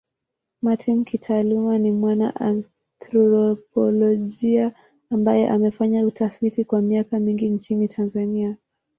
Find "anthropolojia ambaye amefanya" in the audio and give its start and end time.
2.35-6.05